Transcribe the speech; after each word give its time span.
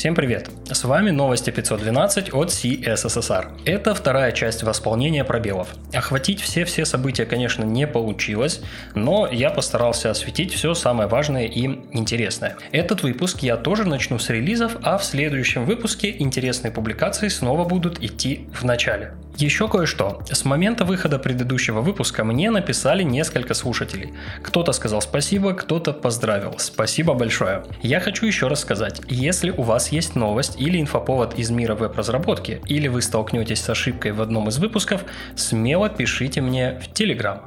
Всем 0.00 0.14
привет! 0.14 0.48
С 0.64 0.84
вами 0.84 1.10
новости 1.10 1.50
512 1.50 2.32
от 2.32 2.48
CSSR. 2.48 3.60
Это 3.66 3.94
вторая 3.94 4.32
часть 4.32 4.62
восполнения 4.62 5.24
пробелов. 5.24 5.74
Охватить 5.92 6.40
все-все 6.40 6.86
события, 6.86 7.26
конечно, 7.26 7.64
не 7.64 7.86
получилось, 7.86 8.62
но 8.94 9.28
я 9.30 9.50
постарался 9.50 10.10
осветить 10.10 10.54
все 10.54 10.72
самое 10.72 11.06
важное 11.06 11.44
и 11.44 11.66
интересное. 11.92 12.56
Этот 12.72 13.02
выпуск 13.02 13.40
я 13.40 13.58
тоже 13.58 13.84
начну 13.84 14.18
с 14.18 14.30
релизов, 14.30 14.78
а 14.82 14.96
в 14.96 15.04
следующем 15.04 15.66
выпуске 15.66 16.16
интересные 16.18 16.72
публикации 16.72 17.28
снова 17.28 17.68
будут 17.68 18.02
идти 18.02 18.48
в 18.54 18.64
начале. 18.64 19.12
Еще 19.36 19.68
кое-что. 19.68 20.22
С 20.30 20.44
момента 20.44 20.84
выхода 20.84 21.18
предыдущего 21.18 21.80
выпуска 21.80 22.24
мне 22.24 22.50
написали 22.50 23.02
несколько 23.02 23.54
слушателей. 23.54 24.12
Кто-то 24.42 24.72
сказал 24.72 25.00
спасибо, 25.00 25.54
кто-то 25.54 25.92
поздравил. 25.92 26.54
Спасибо 26.58 27.14
большое. 27.14 27.64
Я 27.82 28.00
хочу 28.00 28.26
еще 28.26 28.48
раз 28.48 28.60
сказать, 28.60 29.00
если 29.08 29.50
у 29.50 29.62
вас 29.62 29.92
есть 29.92 30.14
новость 30.14 30.60
или 30.60 30.80
инфоповод 30.80 31.38
из 31.38 31.50
мира 31.50 31.74
веб-разработки, 31.74 32.60
или 32.66 32.88
вы 32.88 33.02
столкнетесь 33.02 33.60
с 33.60 33.70
ошибкой 33.70 34.12
в 34.12 34.20
одном 34.20 34.48
из 34.48 34.58
выпусков, 34.58 35.04
смело 35.36 35.88
пишите 35.88 36.40
мне 36.40 36.80
в 36.80 36.92
Telegram. 36.92 37.40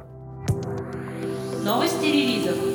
Новости 1.64 2.04
релизов. 2.04 2.73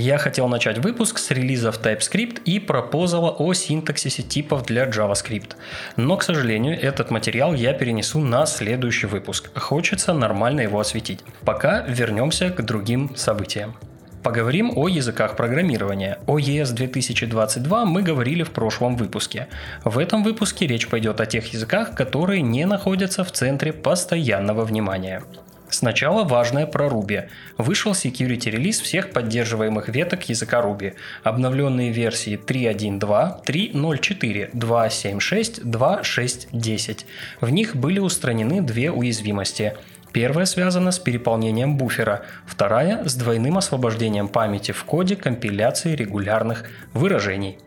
Я 0.00 0.16
хотел 0.16 0.46
начать 0.46 0.78
выпуск 0.78 1.18
с 1.18 1.32
релизов 1.32 1.80
TypeScript 1.80 2.42
и 2.44 2.60
пропозала 2.60 3.30
о 3.32 3.52
синтаксисе 3.52 4.22
типов 4.22 4.64
для 4.64 4.84
JavaScript. 4.84 5.56
Но, 5.96 6.16
к 6.16 6.22
сожалению, 6.22 6.80
этот 6.80 7.10
материал 7.10 7.52
я 7.52 7.72
перенесу 7.72 8.20
на 8.20 8.46
следующий 8.46 9.08
выпуск. 9.08 9.50
Хочется 9.58 10.12
нормально 10.12 10.60
его 10.60 10.78
осветить. 10.78 11.24
Пока 11.44 11.80
вернемся 11.80 12.50
к 12.50 12.64
другим 12.64 13.16
событиям. 13.16 13.74
Поговорим 14.22 14.72
о 14.76 14.86
языках 14.86 15.34
программирования. 15.34 16.20
О 16.28 16.38
ES 16.38 16.74
2022 16.74 17.84
мы 17.84 18.02
говорили 18.02 18.44
в 18.44 18.52
прошлом 18.52 18.94
выпуске. 18.94 19.48
В 19.84 19.98
этом 19.98 20.22
выпуске 20.22 20.68
речь 20.68 20.86
пойдет 20.86 21.20
о 21.20 21.26
тех 21.26 21.52
языках, 21.52 21.96
которые 21.96 22.42
не 22.42 22.66
находятся 22.66 23.24
в 23.24 23.32
центре 23.32 23.72
постоянного 23.72 24.64
внимания. 24.64 25.24
Сначала 25.70 26.24
важное 26.24 26.66
про 26.66 26.88
Ruby. 26.88 27.28
Вышел 27.58 27.92
security 27.92 28.50
релиз 28.50 28.80
всех 28.80 29.10
поддерживаемых 29.10 29.88
веток 29.88 30.28
языка 30.28 30.60
Ruby. 30.60 30.94
Обновленные 31.22 31.90
версии 31.92 32.38
3.1.2, 32.38 33.44
3.0.4, 33.44 34.50
2.7.6, 34.52 35.62
2.6.10. 35.62 37.04
В 37.40 37.50
них 37.50 37.76
были 37.76 37.98
устранены 37.98 38.62
две 38.62 38.90
уязвимости. 38.90 39.74
Первая 40.12 40.46
связана 40.46 40.90
с 40.90 40.98
переполнением 40.98 41.76
буфера, 41.76 42.22
вторая 42.46 43.06
с 43.06 43.14
двойным 43.14 43.58
освобождением 43.58 44.28
памяти 44.28 44.72
в 44.72 44.84
коде 44.84 45.16
компиляции 45.16 45.94
регулярных 45.94 46.64
выражений. 46.94 47.58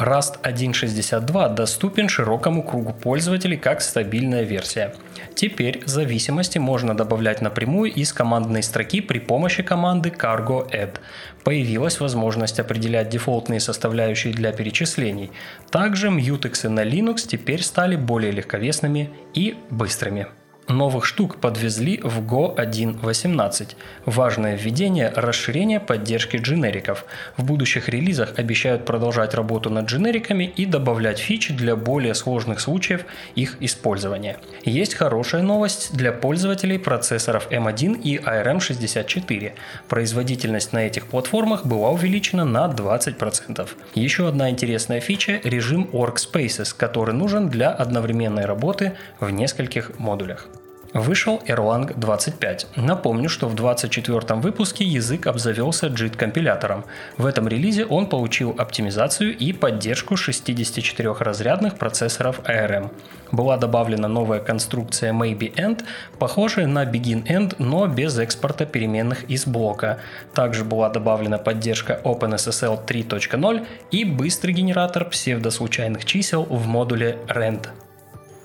Rust 0.00 0.40
1.62 0.42 1.54
доступен 1.54 2.08
широкому 2.08 2.62
кругу 2.62 2.94
пользователей 2.94 3.58
как 3.58 3.82
стабильная 3.82 4.44
версия. 4.44 4.94
Теперь 5.34 5.82
зависимости 5.84 6.56
можно 6.56 6.96
добавлять 6.96 7.42
напрямую 7.42 7.92
из 7.92 8.14
командной 8.14 8.62
строки 8.62 9.02
при 9.02 9.18
помощи 9.18 9.62
команды 9.62 10.08
cargo 10.08 10.66
add. 10.70 10.96
Появилась 11.44 12.00
возможность 12.00 12.58
определять 12.58 13.10
дефолтные 13.10 13.60
составляющие 13.60 14.32
для 14.32 14.52
перечислений. 14.52 15.32
Также 15.70 16.10
мьютексы 16.10 16.70
на 16.70 16.82
Linux 16.82 17.28
теперь 17.28 17.62
стали 17.62 17.96
более 17.96 18.32
легковесными 18.32 19.10
и 19.34 19.54
быстрыми 19.68 20.28
новых 20.70 21.04
штук 21.04 21.36
подвезли 21.36 22.00
в 22.02 22.20
Go 22.20 22.56
1.18. 22.56 23.76
Важное 24.06 24.56
введение– 24.56 25.12
расширение 25.16 25.80
поддержки 25.80 26.36
дженериков. 26.36 27.04
В 27.36 27.44
будущих 27.44 27.88
релизах 27.88 28.38
обещают 28.38 28.84
продолжать 28.84 29.34
работу 29.34 29.70
над 29.70 29.86
дженериками 29.86 30.44
и 30.44 30.66
добавлять 30.66 31.18
фичи 31.18 31.52
для 31.52 31.76
более 31.76 32.14
сложных 32.14 32.60
случаев 32.60 33.04
их 33.34 33.56
использования. 33.60 34.38
Есть 34.64 34.94
хорошая 34.94 35.42
новость 35.42 35.96
для 35.96 36.12
пользователей 36.12 36.78
процессоров 36.78 37.48
M1 37.50 38.00
и 38.02 38.18
ARM64. 38.18 39.52
Производительность 39.88 40.72
на 40.72 40.86
этих 40.86 41.06
платформах 41.06 41.66
была 41.66 41.90
увеличена 41.90 42.44
на 42.44 42.66
20%. 42.66 43.68
Еще 43.94 44.28
одна 44.28 44.50
интересная 44.50 45.00
фича– 45.00 45.40
режим 45.44 45.88
Workspaces, 45.92 46.74
который 46.76 47.14
нужен 47.14 47.48
для 47.48 47.70
одновременной 47.70 48.44
работы 48.44 48.92
в 49.18 49.30
нескольких 49.30 49.98
модулях. 49.98 50.48
Вышел 50.92 51.40
Erlang 51.46 51.92
25. 51.96 52.66
Напомню, 52.76 53.28
что 53.28 53.48
в 53.48 53.54
24 53.54 54.40
выпуске 54.40 54.84
язык 54.84 55.28
обзавелся 55.28 55.86
JIT-компилятором. 55.86 56.84
В 57.16 57.26
этом 57.26 57.46
релизе 57.46 57.84
он 57.84 58.06
получил 58.06 58.56
оптимизацию 58.58 59.36
и 59.36 59.52
поддержку 59.52 60.14
64-разрядных 60.14 61.78
процессоров 61.78 62.40
ARM. 62.40 62.90
Была 63.30 63.56
добавлена 63.56 64.08
новая 64.08 64.40
конструкция 64.40 65.12
maybe-end, 65.12 65.84
похожая 66.18 66.66
на 66.66 66.84
begin-end, 66.84 67.54
но 67.58 67.86
без 67.86 68.18
экспорта 68.18 68.66
переменных 68.66 69.24
из 69.30 69.46
блока. 69.46 70.00
Также 70.34 70.64
была 70.64 70.88
добавлена 70.88 71.38
поддержка 71.38 72.00
OpenSSL 72.02 72.84
3.0 72.84 73.66
и 73.92 74.04
быстрый 74.04 74.52
генератор 74.52 75.04
псевдослучайных 75.04 76.04
чисел 76.04 76.42
в 76.42 76.66
модуле 76.66 77.18
rand. 77.28 77.68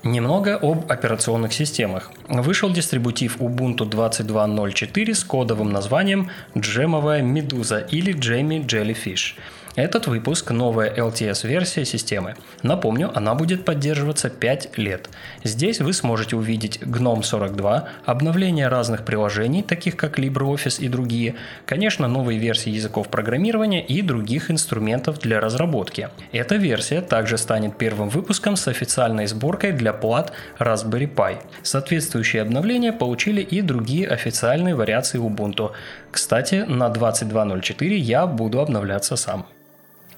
Немного 0.06 0.56
об 0.62 0.90
операционных 0.92 1.52
системах. 1.52 2.12
Вышел 2.28 2.70
дистрибутив 2.70 3.38
Ubuntu 3.38 3.88
22.04 3.90 5.14
с 5.14 5.24
кодовым 5.24 5.72
названием 5.72 6.30
«Джемовая 6.56 7.22
медуза» 7.22 7.80
или 7.80 8.12
«Джемми 8.12 8.64
Jellyfish». 8.64 9.34
Этот 9.76 10.06
выпуск– 10.06 10.50
новая 10.52 10.90
LTS-версия 10.90 11.84
системы. 11.84 12.34
Напомню, 12.62 13.12
она 13.14 13.34
будет 13.34 13.66
поддерживаться 13.66 14.30
5 14.30 14.78
лет. 14.78 15.10
Здесь 15.44 15.80
вы 15.80 15.92
сможете 15.92 16.34
увидеть 16.34 16.78
GNOME 16.78 17.22
42, 17.22 17.86
обновление 18.06 18.68
разных 18.68 19.04
приложений, 19.04 19.64
таких 19.64 19.96
как 19.96 20.18
LibreOffice 20.18 20.80
и 20.80 20.88
другие, 20.88 21.34
конечно, 21.66 22.08
новые 22.08 22.38
версии 22.38 22.70
языков 22.70 23.10
программирования 23.10 23.84
и 23.84 24.00
других 24.00 24.50
инструментов 24.50 25.18
для 25.18 25.40
разработки. 25.40 26.08
Эта 26.32 26.54
версия 26.56 27.02
также 27.02 27.36
станет 27.36 27.76
первым 27.76 28.08
выпуском 28.08 28.56
с 28.56 28.68
официальной 28.68 29.26
сборкой 29.26 29.72
для 29.72 29.92
плат 29.92 30.32
Raspberry 30.58 31.14
Pi. 31.14 31.36
Соответствующие 31.62 32.40
обновления 32.40 32.94
получили 32.94 33.42
и 33.42 33.60
другие 33.60 34.08
официальные 34.08 34.74
вариации 34.74 35.20
Ubuntu. 35.20 35.72
Кстати, 36.10 36.64
на 36.66 36.88
22.04 36.88 37.94
я 37.94 38.26
буду 38.26 38.60
обновляться 38.60 39.16
сам. 39.16 39.44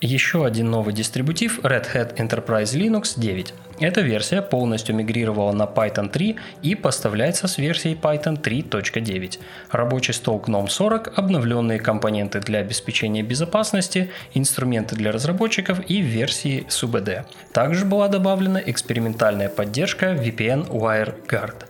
Еще 0.00 0.47
один 0.47 0.70
новый 0.70 0.94
дистрибутив 0.94 1.59
Red 1.59 1.86
Hat 1.92 2.16
Enterprise 2.19 2.76
Linux 2.76 3.14
9. 3.16 3.53
Эта 3.81 4.00
версия 4.00 4.42
полностью 4.42 4.94
мигрировала 4.94 5.50
на 5.50 5.64
Python 5.64 6.09
3 6.09 6.36
и 6.62 6.75
поставляется 6.76 7.48
с 7.48 7.59
версией 7.59 7.97
Python 7.97 8.41
3.9. 8.41 9.41
Рабочий 9.72 10.12
стол 10.12 10.41
GNOME 10.47 10.69
40, 10.69 11.19
обновленные 11.19 11.81
компоненты 11.81 12.38
для 12.38 12.60
обеспечения 12.60 13.25
безопасности, 13.25 14.10
инструменты 14.34 14.94
для 14.94 15.10
разработчиков 15.10 15.81
и 15.91 16.00
версии 16.00 16.65
SUBD. 16.69 17.25
Также 17.53 17.84
была 17.84 18.06
добавлена 18.06 18.62
экспериментальная 18.65 19.48
поддержка 19.48 20.12
VPN 20.12 20.69
WireGuard. 20.70 21.67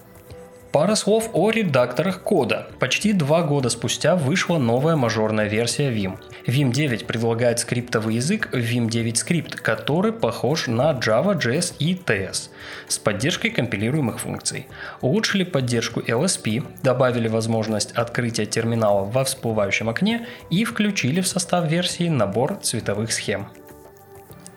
Пара 0.70 0.96
слов 0.96 1.30
о 1.32 1.50
редакторах 1.50 2.22
кода. 2.22 2.66
Почти 2.78 3.14
два 3.14 3.42
года 3.42 3.70
спустя 3.70 4.16
вышла 4.16 4.58
новая 4.58 4.96
мажорная 4.96 5.48
версия 5.48 5.90
Vim. 5.90 6.18
Vim 6.46 6.72
9 6.72 7.06
предлагает 7.06 7.58
скриптовый 7.58 8.16
язык 8.16 8.50
Vim 8.52 8.86
9 8.90 9.16
Script, 9.16 9.56
который 9.56 10.12
похож 10.12 10.66
на 10.66 10.92
Java, 10.92 11.38
JS 11.40 11.74
и 11.78 11.94
TS 11.94 12.50
с 12.86 12.98
поддержкой 12.98 13.48
компилируемых 13.48 14.20
функций. 14.20 14.66
Улучшили 15.00 15.44
поддержку 15.44 16.00
LSP, 16.00 16.62
добавили 16.82 17.28
возможность 17.28 17.92
открытия 17.92 18.44
терминала 18.44 19.04
во 19.04 19.24
всплывающем 19.24 19.88
окне 19.88 20.26
и 20.50 20.64
включили 20.64 21.22
в 21.22 21.28
состав 21.28 21.66
версии 21.66 22.10
набор 22.10 22.58
цветовых 22.60 23.10
схем. 23.12 23.48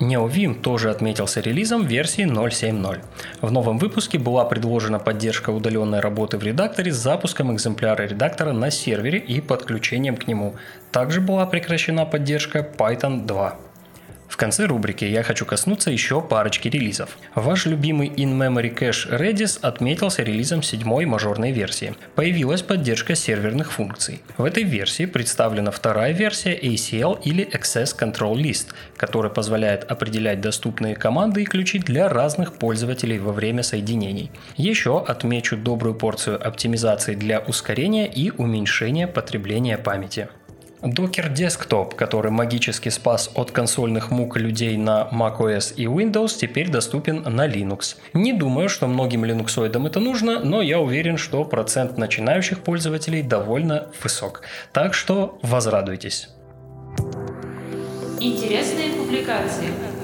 NeoVim 0.01 0.55
тоже 0.61 0.89
отметился 0.89 1.41
релизом 1.41 1.85
версии 1.85 2.25
0.7.0. 2.25 2.99
В 3.41 3.51
новом 3.51 3.77
выпуске 3.77 4.17
была 4.17 4.45
предложена 4.45 4.99
поддержка 4.99 5.51
удаленной 5.51 5.99
работы 5.99 6.37
в 6.37 6.43
редакторе 6.43 6.91
с 6.91 6.97
запуском 6.97 7.53
экземпляра 7.53 8.03
редактора 8.03 8.51
на 8.51 8.71
сервере 8.71 9.19
и 9.19 9.41
подключением 9.41 10.17
к 10.17 10.27
нему. 10.27 10.55
Также 10.91 11.21
была 11.21 11.45
прекращена 11.45 12.05
поддержка 12.05 12.67
Python 12.77 13.25
2. 13.25 13.70
В 14.31 14.37
конце 14.37 14.65
рубрики 14.65 15.03
я 15.03 15.23
хочу 15.23 15.45
коснуться 15.45 15.91
еще 15.91 16.21
парочки 16.21 16.69
релизов. 16.69 17.17
Ваш 17.35 17.65
любимый 17.65 18.07
in-memory 18.07 18.73
cache 18.73 19.19
Redis 19.19 19.59
отметился 19.61 20.23
релизом 20.23 20.63
седьмой 20.63 21.05
мажорной 21.05 21.51
версии. 21.51 21.95
Появилась 22.15 22.61
поддержка 22.61 23.13
серверных 23.13 23.73
функций. 23.73 24.21
В 24.37 24.45
этой 24.45 24.63
версии 24.63 25.05
представлена 25.05 25.69
вторая 25.71 26.13
версия 26.13 26.57
ACL 26.57 27.21
или 27.25 27.45
Access 27.45 27.93
Control 27.93 28.35
List, 28.35 28.67
которая 28.95 29.33
позволяет 29.33 29.83
определять 29.91 30.39
доступные 30.39 30.95
команды 30.95 31.41
и 31.41 31.45
ключи 31.45 31.79
для 31.79 32.07
разных 32.07 32.53
пользователей 32.53 33.19
во 33.19 33.33
время 33.33 33.63
соединений. 33.63 34.31
Еще 34.55 35.03
отмечу 35.05 35.57
добрую 35.57 35.93
порцию 35.93 36.39
оптимизации 36.47 37.15
для 37.15 37.41
ускорения 37.41 38.07
и 38.07 38.31
уменьшения 38.31 39.07
потребления 39.07 39.77
памяти. 39.77 40.29
Docker 40.81 41.31
Desktop, 41.31 41.95
который 41.95 42.31
магически 42.31 42.89
спас 42.89 43.29
от 43.35 43.51
консольных 43.51 44.09
мук 44.09 44.37
людей 44.37 44.77
на 44.77 45.07
macOS 45.11 45.75
и 45.75 45.85
Windows, 45.85 46.37
теперь 46.37 46.69
доступен 46.69 47.21
на 47.23 47.47
Linux. 47.47 47.97
Не 48.13 48.33
думаю, 48.33 48.67
что 48.67 48.87
многим 48.87 49.23
линуксоидам 49.23 49.85
это 49.85 49.99
нужно, 49.99 50.39
но 50.39 50.61
я 50.61 50.79
уверен, 50.79 51.17
что 51.17 51.45
процент 51.45 51.97
начинающих 51.97 52.59
пользователей 52.63 53.21
довольно 53.21 53.89
высок. 54.01 54.41
Так 54.73 54.95
что 54.95 55.37
возрадуйтесь. 55.43 56.29
Интересные 58.19 58.89
публикации. 58.89 60.00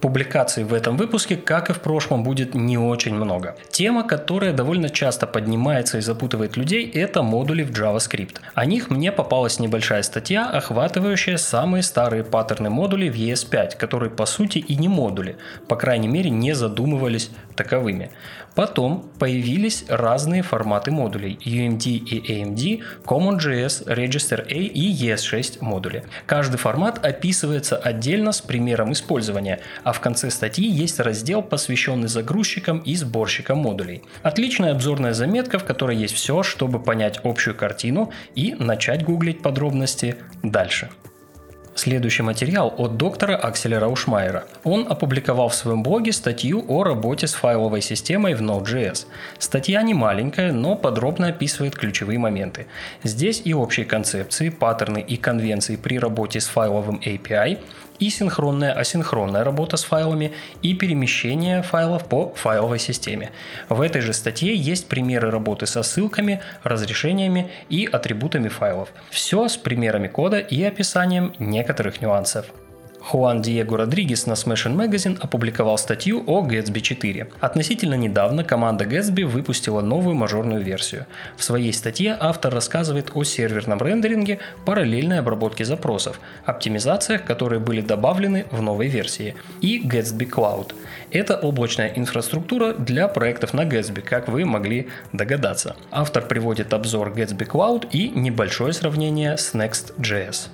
Публикаций 0.00 0.62
в 0.62 0.74
этом 0.74 0.96
выпуске, 0.96 1.36
как 1.36 1.70
и 1.70 1.72
в 1.72 1.80
прошлом, 1.80 2.22
будет 2.22 2.54
не 2.54 2.78
очень 2.78 3.16
много. 3.16 3.56
Тема, 3.70 4.06
которая 4.06 4.52
довольно 4.52 4.90
часто 4.90 5.26
поднимается 5.26 5.98
и 5.98 6.00
запутывает 6.02 6.56
людей, 6.56 6.88
это 6.88 7.24
модули 7.24 7.64
в 7.64 7.72
JavaScript. 7.72 8.36
О 8.54 8.64
них 8.64 8.90
мне 8.90 9.10
попалась 9.10 9.58
небольшая 9.58 10.02
статья, 10.02 10.48
охватывающая 10.48 11.36
самые 11.36 11.82
старые 11.82 12.22
паттерны 12.22 12.70
модулей 12.70 13.10
в 13.10 13.16
ES5, 13.16 13.76
которые 13.76 14.10
по 14.10 14.24
сути 14.24 14.58
и 14.58 14.76
не 14.76 14.86
модули, 14.86 15.36
по 15.66 15.74
крайней 15.74 16.08
мере 16.08 16.30
не 16.30 16.54
задумывались 16.54 17.30
таковыми. 17.56 18.12
Потом 18.54 19.08
появились 19.20 19.84
разные 19.88 20.42
форматы 20.42 20.90
модулей 20.90 21.38
UMD 21.44 21.84
и 21.90 22.42
AMD, 22.42 22.82
CommonJS, 23.04 23.86
Register 23.86 24.40
A 24.40 24.52
и 24.52 24.92
ES6 24.92 25.58
модули. 25.60 26.02
Каждый 26.26 26.56
формат 26.56 27.04
описывается 27.04 27.76
отдельно 27.76 28.32
с 28.32 28.40
примером 28.40 28.92
использования, 28.92 29.60
а 29.88 29.92
в 29.92 30.00
конце 30.00 30.30
статьи 30.30 30.68
есть 30.68 31.00
раздел, 31.00 31.40
посвященный 31.40 32.08
загрузчикам 32.08 32.80
и 32.80 32.94
сборщикам 32.94 33.56
модулей. 33.56 34.02
Отличная 34.22 34.72
обзорная 34.72 35.14
заметка, 35.14 35.58
в 35.58 35.64
которой 35.64 35.96
есть 35.96 36.12
все, 36.12 36.42
чтобы 36.42 36.78
понять 36.78 37.20
общую 37.24 37.56
картину 37.56 38.12
и 38.34 38.54
начать 38.58 39.02
гуглить 39.02 39.40
подробности 39.40 40.16
дальше. 40.42 40.90
Следующий 41.74 42.22
материал 42.22 42.74
от 42.76 42.96
доктора 42.96 43.36
Акселя 43.36 43.78
Раушмайера. 43.78 44.44
Он 44.64 44.84
опубликовал 44.90 45.48
в 45.48 45.54
своем 45.54 45.84
блоге 45.84 46.12
статью 46.12 46.64
о 46.66 46.82
работе 46.82 47.28
с 47.28 47.34
файловой 47.34 47.82
системой 47.82 48.34
в 48.34 48.42
Node.js. 48.42 49.06
Статья 49.38 49.80
не 49.82 49.94
маленькая, 49.94 50.52
но 50.52 50.74
подробно 50.74 51.28
описывает 51.28 51.76
ключевые 51.76 52.18
моменты. 52.18 52.66
Здесь 53.04 53.40
и 53.44 53.54
общие 53.54 53.86
концепции, 53.86 54.48
паттерны 54.50 54.98
и 54.98 55.16
конвенции 55.16 55.76
при 55.76 56.00
работе 56.00 56.40
с 56.40 56.48
файловым 56.48 56.96
API, 56.96 57.60
и 57.98 58.10
синхронная 58.10 58.72
асинхронная 58.72 59.44
работа 59.44 59.76
с 59.76 59.84
файлами 59.84 60.32
и 60.62 60.74
перемещение 60.74 61.62
файлов 61.62 62.08
по 62.08 62.32
файловой 62.34 62.78
системе. 62.78 63.30
В 63.68 63.80
этой 63.80 64.00
же 64.00 64.12
статье 64.12 64.54
есть 64.54 64.88
примеры 64.88 65.30
работы 65.30 65.66
со 65.66 65.82
ссылками, 65.82 66.40
разрешениями 66.62 67.50
и 67.68 67.86
атрибутами 67.86 68.48
файлов. 68.48 68.88
Все 69.10 69.48
с 69.48 69.56
примерами 69.56 70.08
кода 70.08 70.38
и 70.38 70.62
описанием 70.62 71.34
некоторых 71.38 72.00
нюансов. 72.00 72.46
Хуан 73.08 73.40
Диего 73.40 73.78
Родригес 73.78 74.26
на 74.26 74.34
Smashing 74.34 74.76
Magazine 74.76 75.18
опубликовал 75.18 75.78
статью 75.78 76.22
о 76.26 76.46
Gatsby 76.46 76.82
4. 76.82 77.28
Относительно 77.40 77.94
недавно 77.94 78.44
команда 78.44 78.84
Gatsby 78.84 79.24
выпустила 79.24 79.80
новую 79.80 80.14
мажорную 80.14 80.62
версию. 80.62 81.06
В 81.38 81.42
своей 81.42 81.72
статье 81.72 82.14
автор 82.20 82.52
рассказывает 82.52 83.12
о 83.14 83.24
серверном 83.24 83.80
рендеринге, 83.80 84.40
параллельной 84.66 85.20
обработке 85.20 85.64
запросов, 85.64 86.20
оптимизациях, 86.44 87.24
которые 87.24 87.60
были 87.60 87.80
добавлены 87.80 88.44
в 88.50 88.60
новой 88.60 88.88
версии, 88.88 89.34
и 89.62 89.80
Gatsby 89.82 90.28
Cloud. 90.28 90.74
Это 91.10 91.38
облачная 91.38 91.88
инфраструктура 91.88 92.74
для 92.74 93.08
проектов 93.08 93.54
на 93.54 93.62
Gatsby, 93.62 94.02
как 94.02 94.28
вы 94.28 94.44
могли 94.44 94.88
догадаться. 95.14 95.76
Автор 95.90 96.26
приводит 96.26 96.74
обзор 96.74 97.14
Gatsby 97.14 97.48
Cloud 97.48 97.88
и 97.90 98.10
небольшое 98.10 98.74
сравнение 98.74 99.38
с 99.38 99.54
Next.js. 99.54 100.50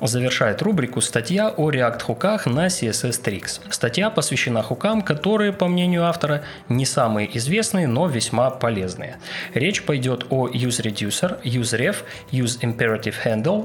Завершает 0.00 0.60
рубрику 0.60 1.00
статья 1.00 1.48
о 1.48 1.70
React-хуках 1.70 2.46
на 2.46 2.66
CSS 2.66 3.22
Tricks. 3.22 3.60
Статья 3.70 4.10
посвящена 4.10 4.62
хукам, 4.62 5.00
которые, 5.00 5.54
по 5.54 5.68
мнению 5.68 6.04
автора, 6.04 6.44
не 6.68 6.84
самые 6.84 7.34
известные, 7.38 7.86
но 7.86 8.06
весьма 8.06 8.50
полезные. 8.50 9.16
Речь 9.54 9.82
пойдет 9.82 10.26
о 10.28 10.48
useReducer, 10.48 11.42
useRef, 11.42 11.96
useImperative 12.30 13.14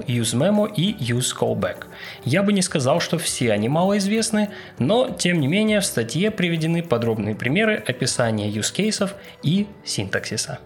useMemo 0.08 0.74
и 0.74 0.96
useCallback. 1.12 1.86
Я 2.24 2.44
бы 2.44 2.54
не 2.54 2.62
сказал, 2.62 3.02
что 3.02 3.18
все 3.18 3.52
они 3.52 3.68
малоизвестны, 3.68 4.50
но, 4.80 5.10
тем 5.10 5.42
не 5.42 5.48
менее, 5.48 5.82
в 5.82 5.86
статье 5.86 6.32
приведены 6.32 6.82
подробные 6.82 7.36
примеры 7.36 7.84
описания 7.86 8.50
юзкейсов 8.50 9.16
и 9.44 9.68
синтаксиса. 9.84 10.60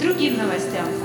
другим 0.00 0.38
новостям. 0.38 0.95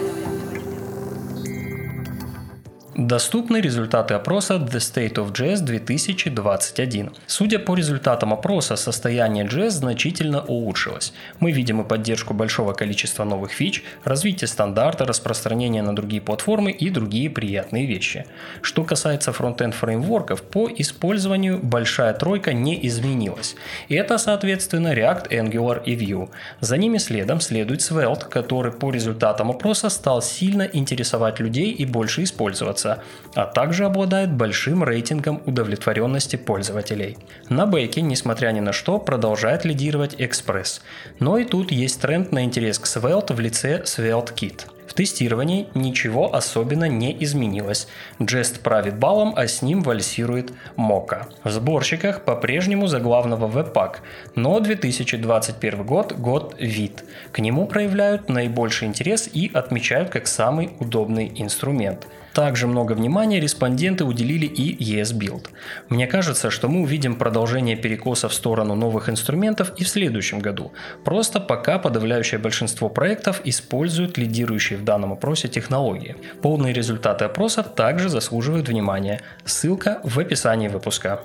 Доступны 2.93 3.61
результаты 3.61 4.15
опроса 4.15 4.55
The 4.55 4.79
State 4.79 5.13
of 5.13 5.31
Jazz 5.31 5.61
2021. 5.61 7.11
Судя 7.25 7.57
по 7.59 7.73
результатам 7.73 8.33
опроса, 8.33 8.75
состояние 8.75 9.45
Jazz 9.45 9.69
значительно 9.69 10.41
улучшилось. 10.41 11.13
Мы 11.39 11.53
видим 11.53 11.79
и 11.79 11.87
поддержку 11.87 12.33
большого 12.33 12.73
количества 12.73 13.23
новых 13.23 13.53
фич, 13.53 13.85
развитие 14.03 14.49
стандарта, 14.49 15.05
распространение 15.05 15.81
на 15.81 15.95
другие 15.95 16.21
платформы 16.21 16.71
и 16.71 16.89
другие 16.89 17.29
приятные 17.29 17.85
вещи. 17.85 18.25
Что 18.61 18.83
касается 18.83 19.31
фронтенд 19.31 19.73
фреймворков, 19.73 20.41
по 20.41 20.69
использованию 20.69 21.59
большая 21.63 22.13
тройка 22.13 22.51
не 22.51 22.85
изменилась. 22.87 23.55
Это, 23.87 24.17
соответственно, 24.17 24.93
React, 24.93 25.29
Angular 25.29 25.81
и 25.85 25.95
Vue. 25.95 26.29
За 26.59 26.75
ними 26.75 26.97
следом 26.97 27.39
следует 27.39 27.79
Svelte, 27.79 28.27
который 28.27 28.73
по 28.73 28.91
результатам 28.91 29.49
опроса 29.49 29.87
стал 29.87 30.21
сильно 30.21 30.63
интересовать 30.63 31.39
людей 31.39 31.71
и 31.71 31.85
больше 31.85 32.23
использоваться 32.23 32.81
пользоваться, 32.91 33.03
а 33.35 33.45
также 33.45 33.85
обладает 33.85 34.31
большим 34.33 34.83
рейтингом 34.83 35.41
удовлетворенности 35.45 36.35
пользователей. 36.35 37.17
На 37.49 37.65
бэке, 37.65 38.01
несмотря 38.01 38.51
ни 38.51 38.59
на 38.59 38.73
что, 38.73 38.99
продолжает 38.99 39.65
лидировать 39.65 40.15
Express. 40.15 40.81
Но 41.19 41.37
и 41.37 41.45
тут 41.45 41.71
есть 41.71 42.01
тренд 42.01 42.31
на 42.31 42.43
интерес 42.43 42.79
к 42.79 42.85
Svelte 42.85 43.33
в 43.33 43.39
лице 43.39 43.83
Svelte 43.85 44.33
Kit. 44.33 44.65
В 44.87 44.93
тестировании 44.93 45.67
ничего 45.73 46.35
особенно 46.35 46.89
не 46.89 47.15
изменилось. 47.23 47.87
Jest 48.19 48.59
правит 48.59 48.97
балом, 48.99 49.33
а 49.37 49.47
с 49.47 49.61
ним 49.61 49.83
вальсирует 49.83 50.51
Мока. 50.75 51.27
В 51.45 51.49
сборщиках 51.49 52.25
по-прежнему 52.25 52.87
за 52.87 52.99
главного 52.99 53.47
Webpack, 53.47 53.99
но 54.35 54.59
2021 54.59 55.85
год– 55.85 56.11
год 56.19 56.55
вид. 56.59 57.05
К 57.31 57.39
нему 57.39 57.67
проявляют 57.67 58.27
наибольший 58.27 58.89
интерес 58.89 59.29
и 59.31 59.49
отмечают 59.53 60.09
как 60.09 60.27
самый 60.27 60.71
удобный 60.79 61.31
инструмент– 61.37 62.07
также 62.33 62.67
много 62.67 62.93
внимания 62.93 63.39
респонденты 63.39 64.05
уделили 64.05 64.45
и 64.45 64.75
ESBuild. 64.95 65.47
Мне 65.89 66.07
кажется, 66.07 66.49
что 66.49 66.67
мы 66.67 66.81
увидим 66.81 67.15
продолжение 67.15 67.75
перекоса 67.75 68.29
в 68.29 68.33
сторону 68.33 68.75
новых 68.75 69.09
инструментов 69.09 69.73
и 69.77 69.83
в 69.83 69.89
следующем 69.89 70.39
году. 70.39 70.71
Просто 71.03 71.39
пока 71.39 71.79
подавляющее 71.79 72.39
большинство 72.39 72.89
проектов 72.89 73.41
используют 73.43 74.17
лидирующие 74.17 74.79
в 74.79 74.83
данном 74.83 75.13
опросе 75.13 75.47
технологии. 75.47 76.15
Полные 76.41 76.73
результаты 76.73 77.25
опроса 77.25 77.63
также 77.63 78.09
заслуживают 78.09 78.69
внимания. 78.69 79.21
Ссылка 79.45 79.99
в 80.03 80.19
описании 80.19 80.67
выпуска 80.67 81.21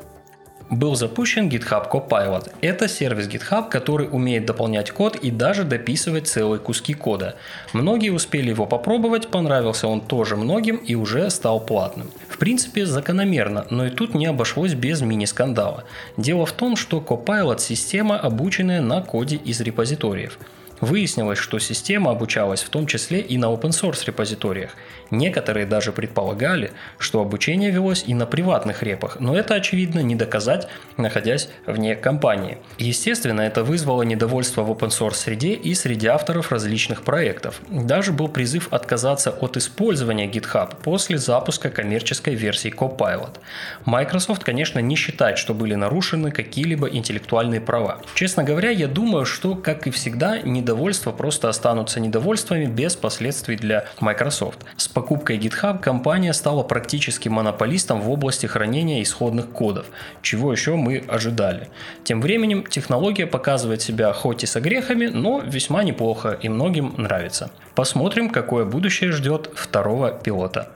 был 0.71 0.95
запущен 0.95 1.49
GitHub 1.49 1.91
Copilot. 1.91 2.51
Это 2.61 2.89
сервис 2.89 3.29
GitHub, 3.29 3.69
который 3.69 4.09
умеет 4.11 4.47
дополнять 4.47 4.91
код 4.91 5.17
и 5.17 5.31
даже 5.31 5.65
дописывать 5.65 6.27
целые 6.27 6.59
куски 6.59 6.95
кода. 6.95 7.37
Многие 7.73 8.11
успели 8.11 8.51
его 8.51 8.67
попробовать, 8.67 9.29
понравился 9.29 9.89
он 9.89 10.01
тоже 10.01 10.37
многим 10.37 10.77
и 10.77 10.95
уже 10.95 11.31
стал 11.31 11.61
платным. 11.61 12.11
В 12.29 12.39
принципе, 12.39 12.87
закономерно, 12.87 13.67
но 13.71 13.87
и 13.87 13.91
тут 13.91 14.15
не 14.15 14.27
обошлось 14.27 14.75
без 14.75 15.01
мини-скандала. 15.01 15.85
Дело 16.17 16.47
в 16.47 16.53
том, 16.53 16.77
что 16.77 16.99
Copilot– 16.99 17.59
система, 17.61 18.19
обученная 18.19 18.81
на 18.81 19.03
коде 19.03 19.37
из 19.37 19.61
репозиториев. 19.61 20.39
Выяснилось, 20.81 21.39
что 21.39 21.59
система 21.59 22.11
обучалась 22.11 22.63
в 22.63 22.69
том 22.69 22.87
числе 22.87 23.21
и 23.21 23.39
на 23.39 23.47
open 23.47 23.71
source 23.71 24.05
репозиториях. 24.07 24.73
Некоторые 25.11 25.67
даже 25.67 25.93
предполагали, 25.93 26.73
что 26.99 27.21
обучение 27.21 27.71
велось 27.71 28.05
и 28.07 28.15
на 28.15 28.27
приватных 28.27 28.83
репах, 28.83 29.19
но 29.21 29.37
это 29.37 29.55
очевидно 29.55 30.01
не 30.01 30.15
доказать, 30.15 30.69
находясь 30.97 31.49
вне 31.67 31.95
компании. 31.95 32.59
Естественно, 32.79 33.41
это 33.41 33.63
вызвало 33.63 34.03
недовольство 34.03 34.63
в 34.63 34.71
open 34.71 34.89
source 34.89 35.15
среде 35.15 35.53
и 35.53 35.75
среди 35.75 36.09
авторов 36.09 36.53
различных 36.53 37.03
проектов. 37.03 37.61
Даже 37.69 38.13
был 38.13 38.29
призыв 38.29 38.73
отказаться 38.73 39.31
от 39.31 39.57
использования 39.57 40.29
GitHub 40.29 40.75
после 40.83 41.19
запуска 41.19 41.71
коммерческой 41.71 42.35
версии 42.35 42.73
Copilot. 42.73 43.37
Microsoft, 43.85 44.45
конечно, 44.45 44.81
не 44.81 44.97
считает, 44.97 45.39
что 45.39 45.55
были 45.55 45.75
нарушены 45.75 46.31
какие-либо 46.31 46.89
интеллектуальные 46.89 47.61
права. 47.61 48.01
Честно 48.15 48.43
говоря, 48.43 48.71
я 48.71 48.89
думаю, 48.89 49.25
что, 49.25 49.55
как 49.55 49.87
и 49.87 49.91
всегда, 49.91 50.39
не 50.39 50.63
недовольства 50.67 51.13
просто 51.13 51.49
останутся 51.49 52.01
недовольствами 52.01 52.67
без 52.67 52.97
последствий 52.97 53.57
для 53.57 53.85
Microsoft. 54.01 54.67
С 54.77 54.89
покупкой 54.89 55.39
GitHub 55.39 55.79
компания 55.79 56.33
стала 56.33 56.65
практически 56.65 57.29
монополистом 57.29 58.01
в 58.01 58.11
области 58.11 58.47
хранения 58.47 59.01
исходных 59.01 59.51
кодов, 59.51 59.87
чего 60.23 60.51
еще 60.51 60.75
мы 60.75 61.05
ожидали. 61.07 61.69
Тем 62.03 62.21
временем 62.21 62.65
технология 62.67 63.27
показывает 63.27 63.81
себя 63.81 64.13
хоть 64.13 64.43
и 64.43 64.47
с 64.47 64.57
огрехами, 64.57 65.07
но 65.07 65.41
весьма 65.41 65.85
неплохо 65.85 66.31
и 66.31 66.49
многим 66.49 66.95
нравится. 66.97 67.51
Посмотрим, 67.77 68.29
какое 68.29 68.65
будущее 68.65 69.13
ждет 69.13 69.49
второго 69.55 70.11
пилота. 70.11 70.73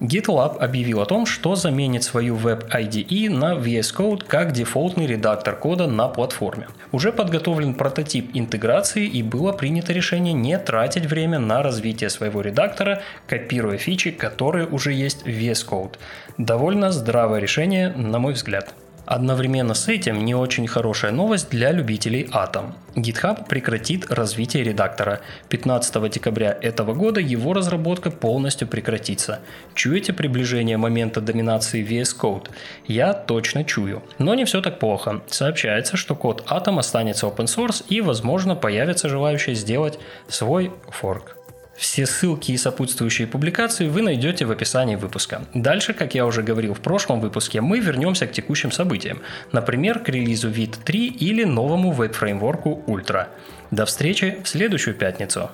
GitLab 0.00 0.58
объявил 0.58 1.00
о 1.00 1.06
том, 1.06 1.26
что 1.26 1.54
заменит 1.54 2.02
свою 2.02 2.36
Web 2.36 2.68
IDE 2.70 3.30
на 3.30 3.54
VS 3.54 3.94
Code 3.96 4.24
как 4.26 4.52
дефолтный 4.52 5.06
редактор 5.06 5.56
кода 5.56 5.86
на 5.86 6.08
платформе. 6.08 6.68
Уже 6.92 7.12
подготовлен 7.12 7.74
прототип 7.74 8.30
интеграции 8.34 9.06
и 9.06 9.22
было 9.22 9.52
принято 9.52 9.92
решение 9.92 10.34
не 10.34 10.58
тратить 10.58 11.06
время 11.06 11.38
на 11.38 11.62
развитие 11.62 12.10
своего 12.10 12.40
редактора, 12.40 13.02
копируя 13.26 13.78
фичи, 13.78 14.10
которые 14.10 14.66
уже 14.66 14.92
есть 14.92 15.22
в 15.22 15.28
VS 15.28 15.66
Code. 15.68 15.94
Довольно 16.38 16.90
здравое 16.90 17.40
решение, 17.40 17.90
на 17.90 18.18
мой 18.18 18.34
взгляд. 18.34 18.74
Одновременно 19.06 19.74
с 19.74 19.88
этим 19.88 20.24
не 20.24 20.34
очень 20.34 20.66
хорошая 20.66 21.12
новость 21.12 21.50
для 21.50 21.72
любителей 21.72 22.28
Atom. 22.32 22.72
GitHub 22.94 23.46
прекратит 23.48 24.10
развитие 24.10 24.64
редактора. 24.64 25.20
15 25.48 26.10
декабря 26.10 26.56
этого 26.60 26.94
года 26.94 27.20
его 27.20 27.52
разработка 27.52 28.10
полностью 28.10 28.66
прекратится. 28.66 29.40
Чуете 29.74 30.12
приближение 30.12 30.76
момента 30.76 31.20
доминации 31.20 31.84
VS 31.84 32.16
Code? 32.18 32.48
Я 32.86 33.12
точно 33.12 33.64
чую. 33.64 34.02
Но 34.18 34.34
не 34.34 34.44
все 34.44 34.62
так 34.62 34.78
плохо. 34.78 35.22
Сообщается, 35.26 35.96
что 35.96 36.14
код 36.14 36.44
Atom 36.48 36.78
останется 36.78 37.26
open 37.26 37.46
source 37.46 37.84
и, 37.88 38.00
возможно, 38.00 38.56
появятся 38.56 39.08
желающие 39.08 39.54
сделать 39.54 39.98
свой 40.28 40.72
форк. 40.88 41.36
Все 41.76 42.06
ссылки 42.06 42.52
и 42.52 42.56
сопутствующие 42.56 43.26
публикации 43.26 43.88
вы 43.88 44.02
найдете 44.02 44.44
в 44.44 44.50
описании 44.50 44.96
выпуска. 44.96 45.42
Дальше, 45.54 45.92
как 45.92 46.14
я 46.14 46.26
уже 46.26 46.42
говорил 46.42 46.74
в 46.74 46.80
прошлом 46.80 47.20
выпуске, 47.20 47.60
мы 47.60 47.80
вернемся 47.80 48.26
к 48.26 48.32
текущим 48.32 48.70
событиям, 48.70 49.20
например, 49.52 49.98
к 49.98 50.08
релизу 50.08 50.50
Vite 50.50 50.76
3 50.84 51.06
или 51.06 51.44
новому 51.44 51.92
веб-фреймворку 51.92 52.84
Ultra. 52.86 53.26
До 53.70 53.86
встречи 53.86 54.38
в 54.44 54.48
следующую 54.48 54.94
пятницу. 54.94 55.50